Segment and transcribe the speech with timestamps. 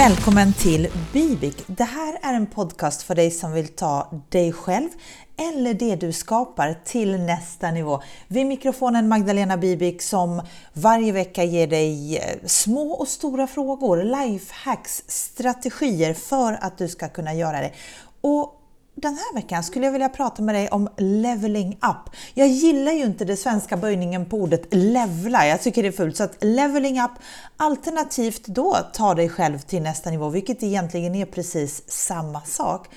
[0.00, 1.64] Välkommen till Bibik.
[1.66, 4.88] Det här är en podcast för dig som vill ta dig själv
[5.36, 8.02] eller det du skapar till nästa nivå.
[8.28, 15.02] Vid mikrofonen Magdalena Bibik som varje vecka ger dig eh, små och stora frågor, lifehacks,
[15.06, 17.72] strategier för att du ska kunna göra det.
[18.20, 18.59] Och
[19.02, 22.14] den här veckan skulle jag vilja prata med dig om leveling up.
[22.34, 26.16] Jag gillar ju inte den svenska böjningen på ordet levla, jag tycker det är fult.
[26.16, 27.10] Så att leveling up,
[27.56, 32.88] alternativt då ta dig själv till nästa nivå, vilket egentligen är precis samma sak.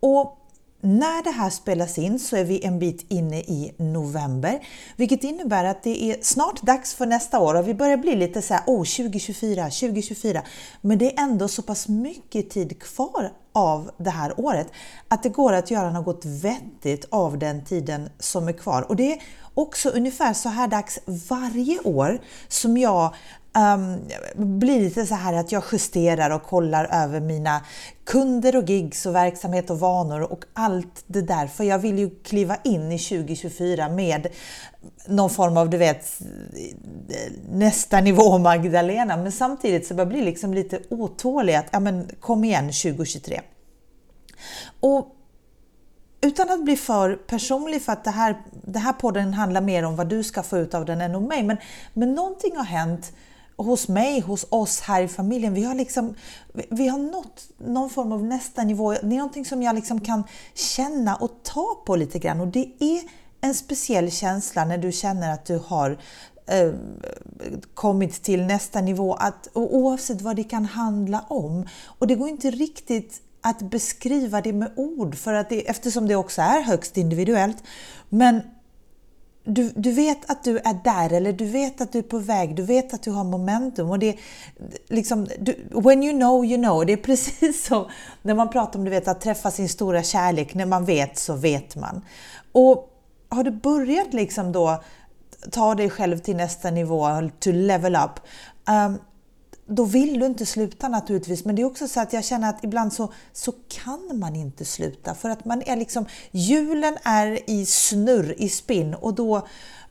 [0.00, 0.39] Och
[0.80, 4.60] när det här spelas in så är vi en bit inne i november,
[4.96, 8.42] vilket innebär att det är snart dags för nästa år och vi börjar bli lite
[8.42, 10.42] så här, oh 2024, 2024.
[10.80, 14.72] Men det är ändå så pass mycket tid kvar av det här året
[15.08, 18.82] att det går att göra något vettigt av den tiden som är kvar.
[18.82, 19.22] Och det är
[19.54, 23.14] också ungefär så här dags varje år som jag
[23.54, 23.98] um,
[24.58, 27.60] blir lite så här att jag justerar och kollar över mina
[28.04, 31.46] kunder och gigs och verksamhet och vanor och allt det där.
[31.46, 34.26] För jag vill ju kliva in i 2024 med
[35.06, 36.20] någon form av, du vet,
[37.50, 39.16] nästa nivå Magdalena.
[39.16, 43.40] Men samtidigt så börjar jag bli liksom lite otålig att, ja men kom igen 2023.
[44.80, 45.16] Och
[46.20, 49.96] utan att bli för personlig, för att det här, det här podden handlar mer om
[49.96, 51.42] vad du ska få ut av den än om mig.
[51.42, 51.56] Men,
[51.94, 53.12] men någonting har hänt
[53.64, 55.54] hos mig, hos oss här i familjen.
[55.54, 56.14] Vi har, liksom,
[56.70, 58.92] vi har nått någon form av nästa nivå.
[58.92, 62.40] Det är någonting som jag liksom kan känna och ta på lite grann.
[62.40, 63.02] Och det är
[63.40, 65.98] en speciell känsla när du känner att du har
[66.46, 66.72] eh,
[67.74, 71.66] kommit till nästa nivå, att, oavsett vad det kan handla om.
[71.84, 76.16] Och det går inte riktigt att beskriva det med ord för att det, eftersom det
[76.16, 77.62] också är högst individuellt.
[78.08, 78.42] Men
[79.44, 82.56] du, du vet att du är där eller du vet att du är på väg,
[82.56, 83.90] du vet att du har momentum.
[83.90, 84.16] Och det
[84.88, 86.86] liksom, du, when you know, you know.
[86.86, 87.86] Det är precis som
[88.22, 90.54] när man pratar om du vet, att träffa sin stora kärlek.
[90.54, 92.04] När man vet så vet man.
[92.52, 92.88] Och
[93.28, 94.82] har du börjat liksom då
[95.50, 98.20] ta dig själv till nästa nivå, to level up.
[98.68, 98.98] Um,
[99.70, 102.64] då vill du inte sluta naturligtvis, men det är också så att jag känner att
[102.64, 107.66] ibland så, så kan man inte sluta för att man är liksom, hjulen är i
[107.66, 109.46] snurr, i spinn och då,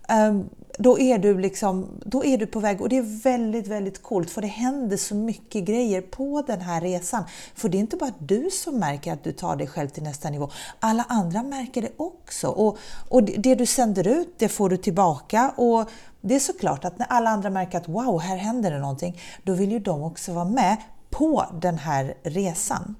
[0.09, 0.49] um,
[0.81, 4.29] då, är du liksom, då är du på väg och det är väldigt, väldigt coolt
[4.29, 7.23] för det händer så mycket grejer på den här resan.
[7.55, 10.29] För det är inte bara du som märker att du tar dig själv till nästa
[10.29, 12.47] nivå, alla andra märker det också.
[12.47, 12.77] Och,
[13.09, 15.89] och det du sänder ut, det får du tillbaka och
[16.21, 19.53] det är såklart att när alla andra märker att wow, här händer det någonting, då
[19.53, 20.77] vill ju de också vara med
[21.09, 22.95] på den här resan.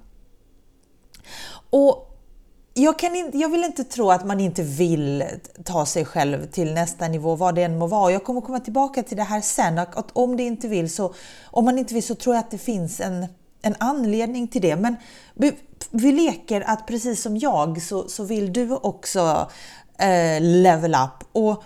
[1.70, 2.09] Och
[2.74, 5.24] jag, kan in, jag vill inte tro att man inte vill
[5.64, 8.12] ta sig själv till nästa nivå, vad det än må vara.
[8.12, 9.78] Jag kommer komma tillbaka till det här sen.
[9.78, 11.14] Att om, det inte vill så,
[11.44, 13.26] om man inte vill så tror jag att det finns en,
[13.62, 14.76] en anledning till det.
[14.76, 14.96] Men
[15.34, 15.52] vi,
[15.90, 19.50] vi leker att precis som jag så, så vill du också
[19.98, 21.28] eh, level up.
[21.32, 21.62] Och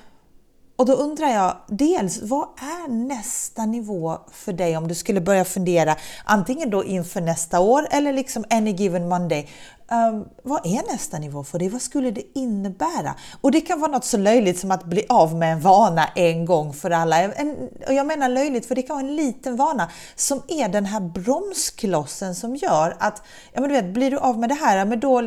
[0.77, 5.45] och då undrar jag dels, vad är nästa nivå för dig om du skulle börja
[5.45, 9.49] fundera antingen då inför nästa år eller liksom any given Monday.
[9.89, 11.69] Um, vad är nästa nivå för dig?
[11.69, 13.15] Vad skulle det innebära?
[13.41, 16.45] Och det kan vara något så löjligt som att bli av med en vana en
[16.45, 17.23] gång för alla.
[17.23, 20.85] En, och jag menar löjligt för det kan vara en liten vana som är den
[20.85, 24.85] här bromsklossen som gör att, ja men du vet, blir du av med det här,
[24.85, 25.23] men då,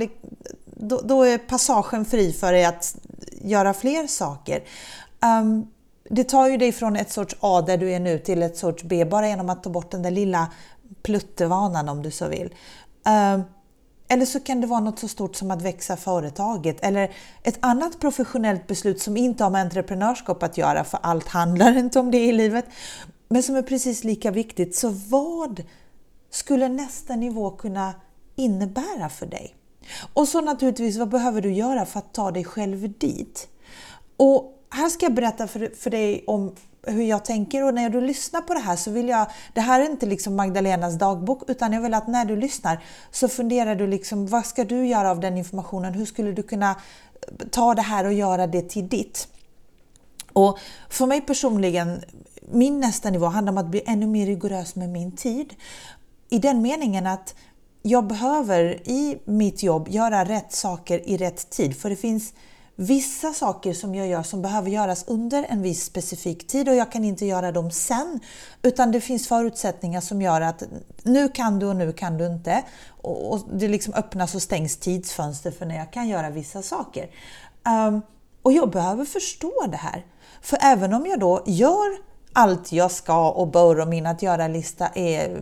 [0.66, 2.96] då, då är passagen fri för dig att
[3.42, 4.64] göra fler saker.
[5.42, 5.68] Um,
[6.10, 8.84] det tar ju dig från ett sorts A där du är nu till ett sorts
[8.84, 10.52] B bara genom att ta bort den där lilla
[11.04, 12.54] pluttevanan om du så vill.
[13.06, 13.44] Um,
[14.10, 17.12] eller så kan det vara något så stort som att växa företaget eller
[17.44, 22.00] ett annat professionellt beslut som inte har med entreprenörskap att göra, för allt handlar inte
[22.00, 22.66] om det i livet,
[23.28, 24.76] men som är precis lika viktigt.
[24.76, 25.64] Så vad
[26.30, 27.94] skulle nästa nivå kunna
[28.36, 29.56] innebära för dig?
[30.14, 33.48] Och så naturligtvis, vad behöver du göra för att ta dig själv dit?
[34.18, 36.56] Och här ska jag berätta för, för dig om
[36.88, 39.82] hur jag tänker och när du lyssnar på det här så vill jag, det här
[39.82, 43.88] är inte liksom Magdalenas dagbok utan jag vill att när du lyssnar så funderar du
[43.88, 45.94] liksom vad ska du göra av den informationen?
[45.94, 49.28] Hur skulle du kunna eh, ta det här och göra det till ditt?
[50.34, 50.60] Och
[50.90, 52.04] för mig personligen,
[52.52, 55.54] min nästa nivå handlar om att bli ännu mer rigorös med min tid.
[56.30, 57.36] I den meningen att
[57.82, 62.34] jag behöver i mitt jobb göra rätt saker i rätt tid för det finns
[62.80, 66.92] vissa saker som jag gör som behöver göras under en viss specifik tid och jag
[66.92, 68.20] kan inte göra dem sen.
[68.62, 70.64] Utan det finns förutsättningar som gör att
[71.04, 72.64] nu kan du och nu kan du inte.
[73.02, 77.10] Och det liksom öppnas och stängs tidsfönster för när jag kan göra vissa saker.
[77.88, 78.02] Um,
[78.42, 80.06] och jag behöver förstå det här.
[80.42, 81.98] För även om jag då gör
[82.38, 85.42] allt jag ska och bör och min att göra-lista är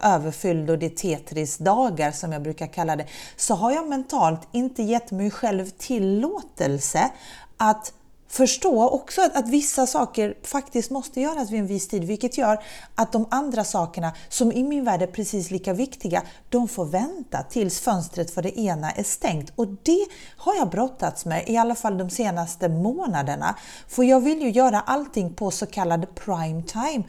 [0.00, 3.06] överfylld och det är Tetris-dagar som jag brukar kalla det,
[3.36, 7.10] så har jag mentalt inte gett mig själv tillåtelse
[7.56, 7.92] att
[8.28, 12.62] förstå också att, att, vissa saker faktiskt måste göras vid en viss tid, vilket gör
[12.94, 17.42] att de andra sakerna som i min värld är precis lika viktiga, de får vänta
[17.42, 19.52] tills fönstret för det ena är stängt.
[19.56, 20.06] Och det
[20.36, 23.56] har jag brottats med i alla fall de senaste månaderna.
[23.88, 27.04] För jag vill ju göra allting på så kallad prime time,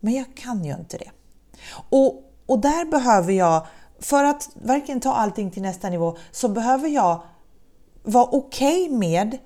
[0.00, 1.10] men jag kan ju inte det.
[1.90, 3.66] Och, och där behöver jag,
[4.00, 7.22] för att verkligen ta allting till nästa nivå, så behöver jag
[8.02, 9.38] vara okej okay med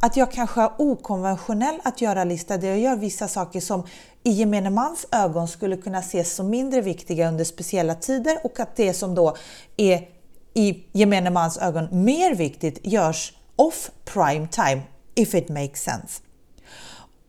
[0.00, 3.86] att jag kanske är okonventionell att göra lista där jag gör vissa saker som
[4.22, 8.76] i gemene mans ögon skulle kunna ses som mindre viktiga under speciella tider och att
[8.76, 9.36] det som då
[9.76, 10.08] är
[10.54, 14.82] i gemene mans ögon mer viktigt görs off prime time,
[15.14, 16.22] if it makes sense.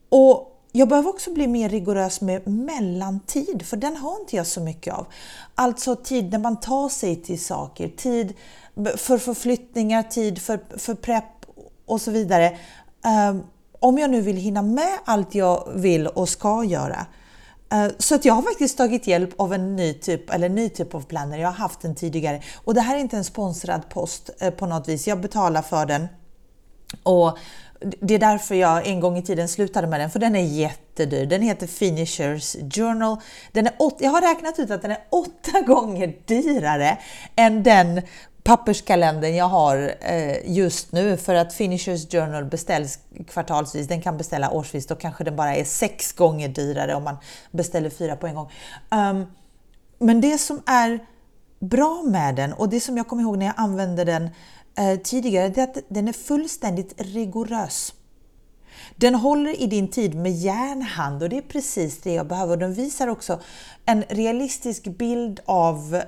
[0.10, 4.62] Och jag behöver också bli mer rigorös med mellantid, för den har inte jag så
[4.62, 5.08] mycket av.
[5.56, 8.34] Alltså tid när man tar sig till saker, tid
[8.98, 11.39] för förflyttningar, tid för, för prepp
[11.90, 12.58] och så vidare.
[13.06, 13.44] Ehm,
[13.80, 17.06] om jag nu vill hinna med allt jag vill och ska göra.
[17.72, 20.96] Ehm, så att jag har faktiskt tagit hjälp av en ny typ, eller ny typ
[20.96, 21.38] av planner.
[21.38, 24.66] Jag har haft den tidigare och det här är inte en sponsrad post eh, på
[24.66, 25.08] något vis.
[25.08, 26.08] Jag betalar för den
[27.04, 27.38] och
[28.02, 31.26] det är därför jag en gång i tiden slutade med den, för den är jättedyr.
[31.26, 33.18] Den heter Finishers Journal.
[33.52, 36.98] Den är åt, jag har räknat ut att den är åtta gånger dyrare
[37.36, 38.02] än den
[38.50, 43.88] papperskalendern jag har eh, just nu för att Finishers Journal beställs kvartalsvis.
[43.88, 47.18] Den kan beställa årsvis, då kanske den bara är sex gånger dyrare om man
[47.52, 48.52] beställer fyra på en gång.
[48.92, 49.26] Um,
[50.00, 51.00] men det som är
[51.60, 54.30] bra med den och det som jag kommer ihåg när jag använde den
[54.78, 57.94] eh, tidigare, det är att den är fullständigt rigorös.
[58.96, 62.58] Den håller i din tid med järnhand och det är precis det jag behöver.
[62.58, 63.40] Den visar också
[63.86, 66.02] en realistisk bild av eh,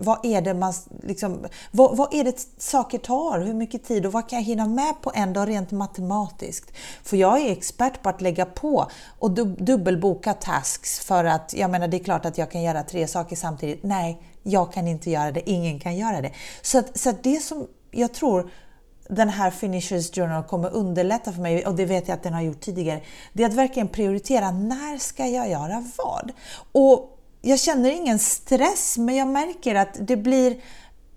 [0.00, 0.72] vad är det man
[1.02, 4.66] liksom, vad, vad, är det saker tar, hur mycket tid och vad kan jag hinna
[4.66, 6.72] med på en dag rent matematiskt?
[7.02, 11.70] För jag är expert på att lägga på och dub dubbelboka tasks för att jag
[11.70, 13.82] menar det är klart att jag kan göra tre saker samtidigt.
[13.82, 16.32] Nej, jag kan inte göra det, ingen kan göra det.
[16.62, 18.50] Så, att, så att det som jag tror
[19.08, 22.42] den här Finishers Journal kommer underlätta för mig, och det vet jag att den har
[22.42, 23.02] gjort tidigare,
[23.32, 26.32] det är att verkligen prioritera när ska jag göra vad?
[26.72, 30.60] Och jag känner ingen stress, men jag märker att det blir,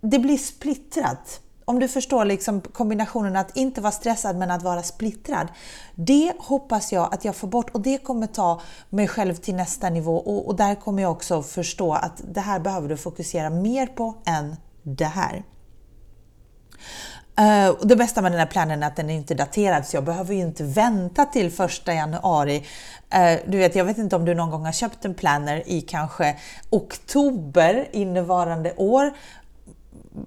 [0.01, 1.41] det blir splittrat.
[1.65, 5.47] Om du förstår liksom kombinationen att inte vara stressad men att vara splittrad.
[5.95, 9.89] Det hoppas jag att jag får bort och det kommer ta mig själv till nästa
[9.89, 13.87] nivå och, och där kommer jag också förstå att det här behöver du fokusera mer
[13.87, 15.43] på än det här.
[17.39, 19.97] Uh, och det bästa med den här planen är att den är inte daterad så
[19.97, 22.57] jag behöver ju inte vänta till första januari.
[23.15, 25.81] Uh, du vet, jag vet inte om du någon gång har köpt en planner i
[25.81, 26.35] kanske
[26.69, 29.13] oktober innevarande år.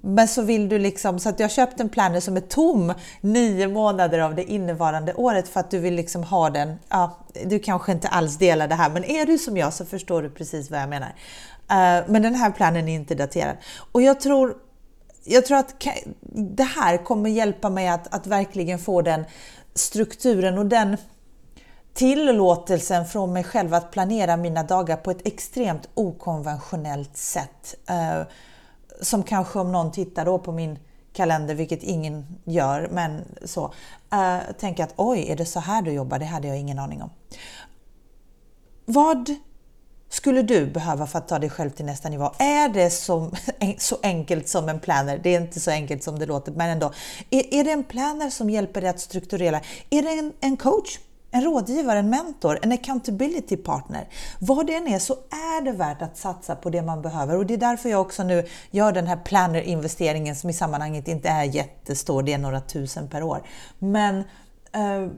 [0.01, 2.95] Men så vill du liksom, så att jag har köpt en planner som är tom
[3.21, 6.79] nio månader av det innevarande året för att du vill liksom ha den.
[6.89, 10.23] Ja, du kanske inte alls delar det här, men är du som jag så förstår
[10.23, 11.09] du precis vad jag menar.
[11.09, 13.57] Uh, men den här planen är inte daterad.
[13.93, 14.57] Och jag tror
[15.25, 15.87] jag tror att
[16.33, 19.25] det här kommer hjälpa mig att, att verkligen få den
[19.75, 20.97] strukturen och den
[21.95, 27.75] tillåtelsen från mig själv att planera mina dagar på ett extremt okonventionellt sätt.
[27.89, 28.23] Eh,
[29.01, 30.79] som kanske om någon tittar då på min
[31.13, 33.73] kalender, vilket ingen gör, men så,
[34.13, 36.19] eh, tänker att oj, är det så här du jobbar?
[36.19, 37.11] Det hade jag ingen aning om.
[38.85, 39.35] Vad
[40.15, 42.31] skulle du behöva för att ta dig själv till nästa nivå?
[42.39, 43.33] Är det som,
[43.79, 45.21] så enkelt som en planner?
[45.23, 46.93] Det är inte så enkelt som det låter, men ändå.
[47.31, 49.61] Är, är det en planner som hjälper dig att strukturera?
[49.91, 50.99] Är det en, en coach?
[51.31, 54.09] En rådgivare, en mentor, en accountability partner.
[54.39, 57.47] Vad det än är så är det värt att satsa på det man behöver och
[57.47, 61.45] det är därför jag också nu gör den här planner-investeringen som i sammanhanget inte är
[61.45, 63.43] jättestor, det är några tusen per år.
[63.79, 64.19] Men
[64.73, 65.09] eh,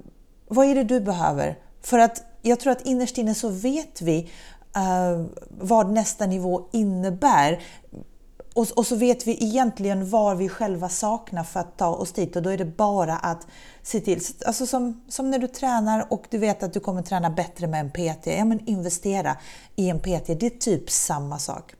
[0.49, 1.59] vad är det du behöver?
[1.83, 4.31] För att jag tror att innerst inne så vet vi
[4.77, 7.63] uh, vad nästa nivå innebär.
[8.55, 12.37] Och, och, så vet vi egentligen var vi själva saknar för att ta oss dit
[12.37, 13.47] och då är det bara att
[13.83, 17.31] se till, alltså som, som när du tränar och du vet att du kommer träna
[17.31, 19.37] bättre med en PT, ja men investera
[19.77, 21.75] i en PT, det är typ samma sak.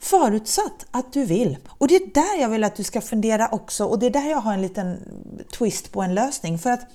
[0.00, 1.58] Förutsatt att du vill.
[1.68, 4.30] Och det är där jag vill att du ska fundera också och det är där
[4.30, 4.96] jag har en liten
[5.58, 6.58] twist på en lösning.
[6.58, 6.86] För att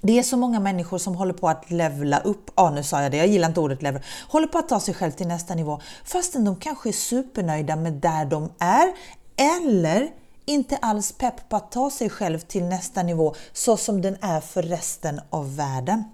[0.00, 3.10] det är så många människor som håller på att levla upp, ja nu sa jag
[3.10, 5.80] det, jag gillar inte ordet levla, håller på att ta sig själv till nästa nivå
[6.04, 8.92] fastän de kanske är supernöjda med där de är
[9.36, 10.10] eller
[10.44, 14.40] inte alls pepp på att ta sig själv till nästa nivå så som den är
[14.40, 16.04] för resten av världen.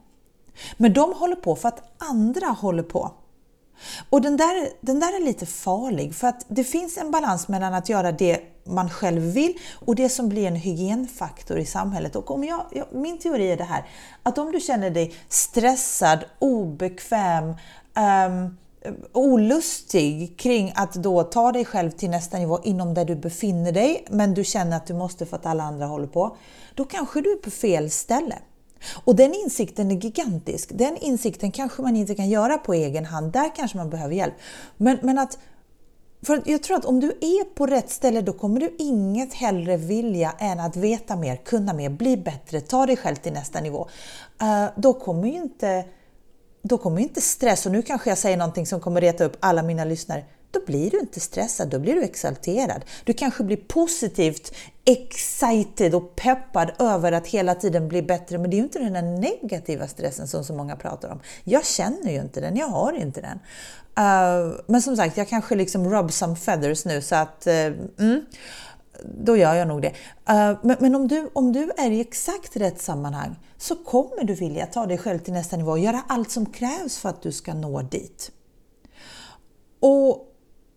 [0.77, 3.13] Men de håller på för att andra håller på.
[4.11, 7.75] Och den där, den där är lite farlig för att det finns en balans mellan
[7.75, 12.17] att göra det man själv vill och det som blir en hygienfaktor i samhället.
[12.17, 13.85] Och om jag, jag, min teori är det här,
[14.23, 17.55] att om du känner dig stressad, obekväm,
[18.29, 18.57] um,
[19.13, 24.05] olustig kring att då ta dig själv till nästa nivå inom där du befinner dig,
[24.11, 26.37] men du känner att du måste för att alla andra håller på,
[26.75, 28.39] då kanske du är på fel ställe.
[29.05, 30.71] Och den insikten är gigantisk.
[30.73, 33.33] Den insikten kanske man inte kan göra på egen hand.
[33.33, 34.35] Där kanske man behöver hjälp.
[34.77, 35.39] Men, men att
[36.27, 39.77] för jag tror att om du är på rätt ställe då kommer du inget hellre
[39.77, 43.89] vilja än att veta mer, kunna mer, bli bättre, ta dig själv till nästa nivå.
[44.43, 45.85] Uh, då kommer ju inte,
[46.63, 49.63] då kommer inte stress, och nu kanske jag säger någonting som kommer reta upp alla
[49.63, 50.25] mina lyssnare,
[50.59, 52.85] då blir du inte stressad, då blir du exalterad.
[53.05, 58.57] Du kanske blir positivt excited och peppad över att hela tiden bli bättre, men det
[58.57, 61.21] är ju inte den där negativa stressen som så många pratar om.
[61.45, 63.39] Jag känner ju inte den, jag har inte den.
[63.99, 67.55] Uh, men som sagt, jag kanske liksom rub some feathers nu så att uh,
[67.99, 68.21] mm,
[69.05, 69.89] då gör jag nog det.
[69.89, 74.35] Uh, men, men om, du, om du är i exakt rätt sammanhang så kommer du
[74.35, 77.33] vilja ta dig själv till nästa nivå och göra allt som krävs för att du
[77.33, 78.31] ska nå dit.
[79.81, 80.36] Och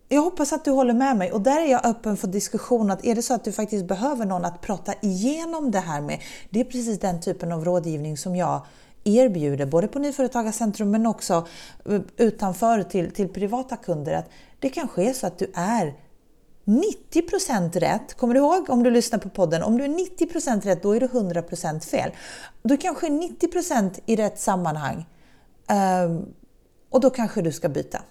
[0.10, 3.06] jag hoppas att du håller med mig och där är jag öppen för diskussion att
[3.06, 6.60] är det så att du faktiskt behöver någon att prata igenom det här med, det
[6.60, 8.66] är precis den typen av rådgivning som jag
[9.04, 11.48] erbjuder, både på Nyföretagarcentrum men också
[11.86, 14.14] eh, utanför till, till privata kunder.
[14.14, 15.94] Att det kanske är så att du är
[16.66, 18.14] 90% rätt.
[18.14, 19.64] Kommer du ihåg om du lyssnar på podden?
[19.64, 22.12] Om du är 90% rätt, då är du 100% fel.
[22.62, 25.06] Du kanske är 90% i rätt sammanhang
[25.68, 26.26] ehm,
[26.90, 28.02] och då kanske du ska byta.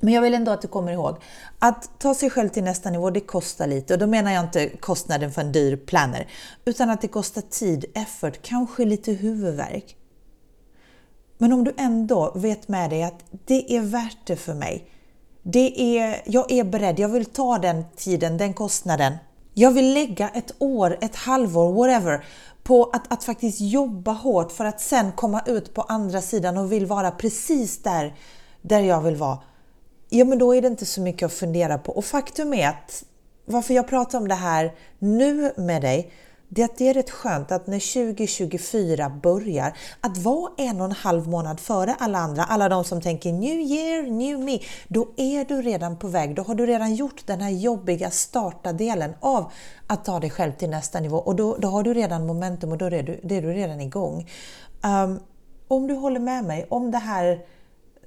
[0.00, 1.16] Men jag vill ändå att du kommer ihåg
[1.58, 3.94] att ta sig själv till nästa nivå, det kostar lite.
[3.94, 6.28] Och då menar jag inte kostnaden för en dyr planner,
[6.64, 9.96] utan att det kostar tid, effort, kanske lite huvudvärk.
[11.38, 14.90] Men om du ändå vet med dig att det är värt det för mig.
[15.42, 19.12] Det är, jag är beredd, jag vill ta den tiden, den kostnaden.
[19.54, 22.24] Jag vill lägga ett år, ett halvår, whatever,
[22.62, 26.72] på att, att faktiskt jobba hårt för att sen komma ut på andra sidan och
[26.72, 28.14] vill vara precis där,
[28.62, 29.38] där jag vill vara
[30.08, 31.92] ja men då är det inte så mycket att fundera på.
[31.92, 33.04] Och faktum är att
[33.44, 36.12] varför jag pratar om det här nu med dig,
[36.48, 40.86] det är att det är rätt skönt att när 2024 börjar, att vara en och
[40.86, 45.08] en halv månad före alla andra, alla de som tänker New year, new me, då
[45.16, 46.34] är du redan på väg.
[46.34, 49.52] Då har du redan gjort den här jobbiga starta-delen av
[49.86, 52.78] att ta dig själv till nästa nivå och då, då har du redan momentum och
[52.78, 54.30] då är du, är du redan igång.
[55.04, 55.20] Um,
[55.68, 57.44] om du håller med mig om det här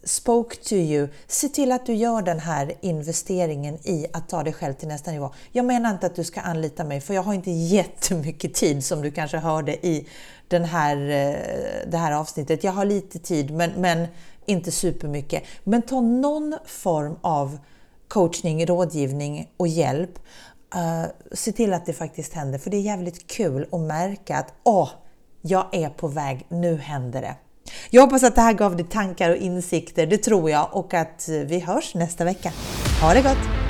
[0.03, 4.53] spoke to you, se till att du gör den här investeringen i att ta dig
[4.53, 5.33] själv till nästa nivå.
[5.51, 9.01] Jag menar inte att du ska anlita mig, för jag har inte jättemycket tid som
[9.01, 10.07] du kanske hörde i
[10.47, 12.63] den här, eh, det här avsnittet.
[12.63, 14.07] Jag har lite tid, men, men
[14.45, 15.43] inte supermycket.
[15.63, 17.57] Men ta någon form av
[18.07, 20.19] coachning, rådgivning och hjälp.
[20.75, 24.53] Uh, se till att det faktiskt händer, för det är jävligt kul att märka att
[24.63, 24.89] åh,
[25.41, 27.35] jag är på väg, nu händer det.
[27.93, 31.29] Jag hoppas att det här gav dig tankar och insikter, det tror jag, och att
[31.29, 32.51] eh, vi hörs nästa vecka.
[33.01, 33.60] Ha det gott!